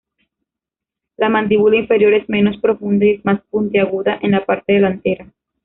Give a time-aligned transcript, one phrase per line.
[1.15, 5.31] La mandíbula inferior es menos profunda y es más puntiaguda en la parte delantera.